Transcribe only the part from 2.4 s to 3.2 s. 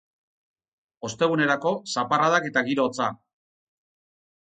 eta giro hotza.